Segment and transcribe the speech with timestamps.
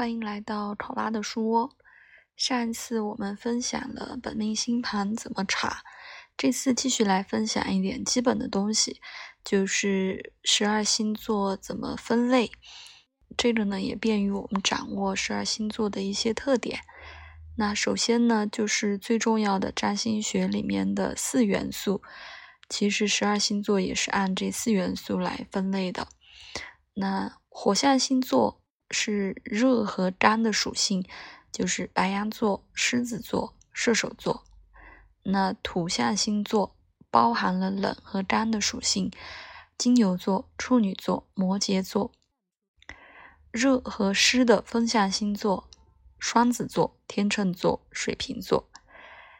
[0.00, 1.76] 欢迎来到考拉的书窝。
[2.34, 5.82] 上一次我们分享了本命星盘怎么查，
[6.38, 8.98] 这次继续来分享一点基本的东西，
[9.44, 12.50] 就是十二星座怎么分类。
[13.36, 16.80] 这个呢也便于我们掌握十二星座的一些特点。
[17.58, 22.00] 那首先呢，就是最重要的占星学里面的四元素，
[22.70, 26.08] 其实十二星座也是按这四元素来分类的。
[26.94, 28.59] 那火象星座
[28.90, 31.06] 是热和干的属性，
[31.52, 34.44] 就是白羊座、狮子座、射手座。
[35.22, 36.74] 那土象星座
[37.10, 39.10] 包含了冷和干的属性，
[39.76, 42.12] 金牛座、处女座、摩羯座。
[43.50, 45.68] 热和湿的风象星座，
[46.18, 48.70] 双子座、天秤座、水瓶座。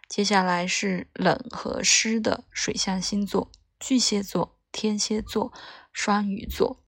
[0.08, 5.52] 接下来是冷和湿的水象星座，巨蟹座、天蝎座、
[5.92, 6.79] 双鱼座。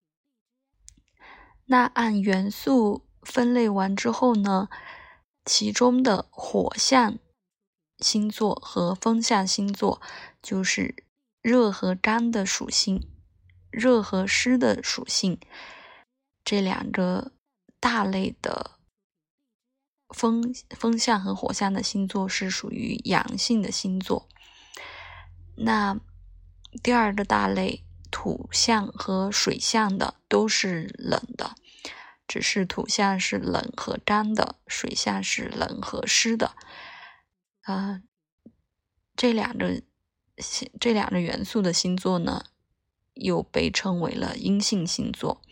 [1.66, 4.68] 那按元素分类完之后呢，
[5.44, 7.18] 其中的火象
[7.98, 10.02] 星座和风象星座，
[10.42, 11.04] 就是
[11.40, 13.08] 热和干的属性，
[13.70, 15.38] 热和湿的属性。
[16.44, 17.32] 这两个
[17.78, 18.72] 大类的
[20.08, 24.28] 风风象和火象的星座是属于阳性的星座。
[25.56, 25.98] 那
[26.82, 27.84] 第二个大类
[28.22, 31.56] 土象和水象的都是冷的，
[32.28, 36.54] 只是土象是冷和干的，水象是冷和湿的。
[37.62, 38.00] 啊，
[39.16, 39.82] 这两个
[40.78, 42.44] 这两个元素的星座呢，
[43.14, 45.42] 又被称为了阴性星座。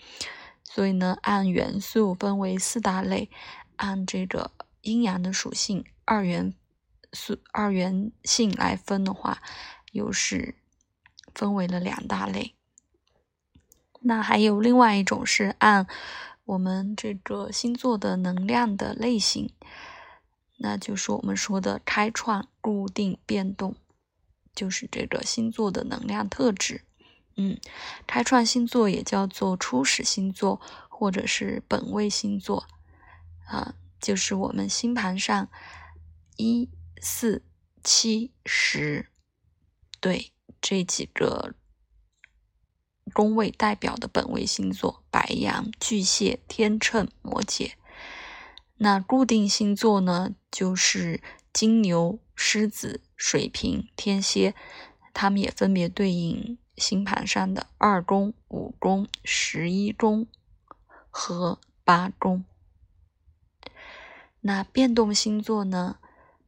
[0.63, 3.33] 所以呢，按元素分为四大类，
[3.75, 6.55] 按这个阴阳的属性二元
[7.13, 9.43] 素二元性来分的话，
[9.91, 10.55] 又是
[11.35, 12.55] 分为了两大类。
[14.01, 15.87] 那还有另外一种是按
[16.45, 19.53] 我们这个星座的能量的类型，
[20.57, 23.77] 那就是我们说的开创、固定、变动，
[24.55, 26.83] 就是这个星座的能量特质。
[27.37, 27.59] 嗯，
[28.07, 32.67] 开创星座也叫做初始星座，或者是本位星座，
[33.47, 35.49] 啊，就是我们星盘上
[36.37, 36.69] 一
[37.01, 37.43] 四
[37.85, 39.07] 七十
[40.01, 41.55] 对这几个
[43.21, 47.73] 宫位代表的本位星座：白羊、巨蟹、天秤、摩羯。
[48.79, 51.21] 那固定星座呢，就是
[51.53, 54.55] 金牛、狮子、水瓶、天蝎，
[55.13, 56.57] 它们也分别对应。
[56.79, 60.27] 星盘上的二宫、五宫、十一宫
[61.11, 62.47] 和八宫。
[64.41, 65.99] 那变动星座呢？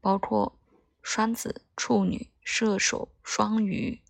[0.01, 0.59] 包括
[1.03, 4.01] 双子、处女、射手、双鱼。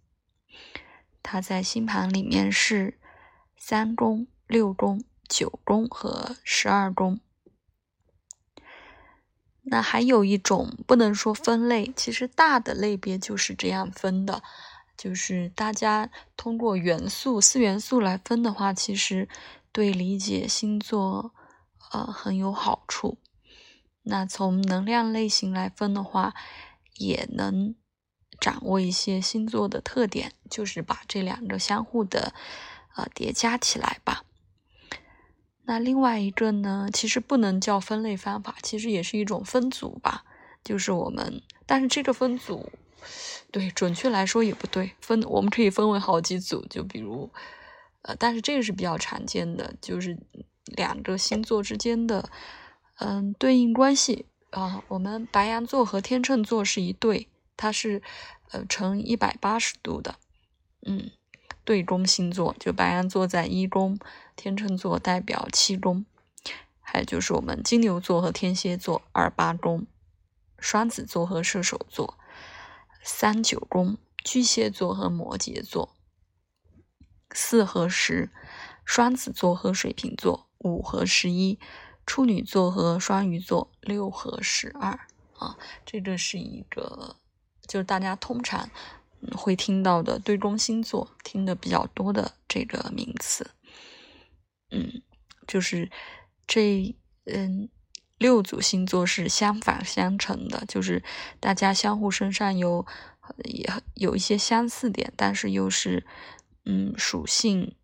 [1.22, 2.99] 它在星盘里面是
[3.56, 7.21] 三宫、六宫、九宫和十二宫。
[9.65, 14.43] 那还有一种不能说分类，其实大的类别就是这样分的。
[14.97, 19.28] 就是大家通过元素四元素来分的话，其实
[19.72, 21.32] 对理解星座
[21.93, 23.19] 呃很有好处。
[24.03, 26.34] 那从能量类型来分的话，
[26.97, 27.75] 也能
[28.42, 32.34] 掌握一些星座的特点，就是把这两个相互的
[32.97, 34.25] 呃叠加起来吧。
[35.64, 40.25] 那另外一个呢，其实不能叫分类方法，其实也是一种分组吧。
[40.64, 42.69] 就是我们，但是这个分组。
[43.52, 47.31] 对，准确来说也不对，分我们可以分为好几组，就比如，
[48.02, 50.19] 呃，但是这个是比较常见的，就是
[50.64, 52.28] 两个星座之间的，
[52.98, 54.82] 嗯，对应关系啊。
[54.88, 58.02] 我们白羊座和天秤座是一对，它是
[58.50, 60.16] 呃呈一百八十度的，
[60.86, 61.10] 嗯，
[61.64, 63.98] 对宫星座，就白羊座在一宫，
[64.36, 66.04] 天秤座代表七宫，
[66.80, 69.86] 还有就是我们金牛座和天蝎座二八宫，
[70.58, 72.18] 双子座和射手座。
[73.04, 75.96] 三九宫，巨蟹座和摩羯座，
[77.32, 78.30] 四和十，
[78.84, 81.58] 双子座和水瓶座，五和十一，
[82.06, 85.00] 处女座和双鱼座，六和十二
[85.37, 87.16] 啊，这个是一个，
[87.72, 88.69] 就是大家通常
[89.34, 93.50] 会听到的对宫星座，听的比较多的这个名词。
[94.70, 95.00] 嗯，
[95.46, 95.90] 就是
[96.46, 97.70] 这嗯。
[98.19, 101.02] 六组星座是相反相成的，就是
[101.40, 102.86] 大家相互身上有
[103.42, 106.06] 也有一些相似点，但是又是
[106.64, 107.74] 嗯属性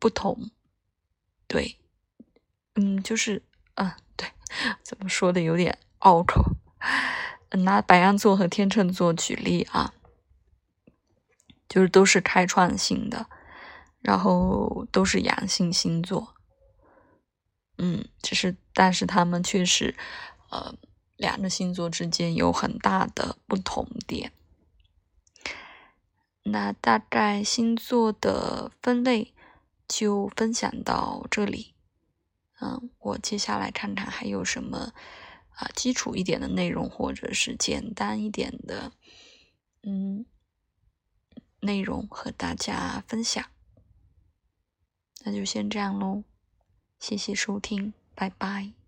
[0.00, 0.50] 不同。
[1.46, 1.78] 对，
[2.76, 3.42] 嗯，就是
[3.74, 4.26] 嗯对，
[4.82, 6.42] 怎么说的有点拗口。
[7.56, 9.94] 拿白羊座和天秤座举例啊，
[11.68, 13.26] 就是都是开创性的，
[14.00, 16.34] 然后都是阳性星座。
[17.78, 19.96] 嗯，只是但是他们确实，
[20.50, 20.74] 呃，
[21.16, 24.32] 两个星座之间有很大的不同点。
[26.44, 29.32] 那大概星座的分类
[29.88, 31.74] 就分享到这里。
[32.60, 34.92] 嗯，我接下来看看还有什么
[35.54, 38.92] 啊基础一点的内容，或者是简单一点的，
[39.82, 40.26] 嗯，
[41.60, 43.44] 内容和大家分享。
[45.24, 46.24] 那就先这样喽，
[46.98, 48.83] 谢谢收听，拜拜。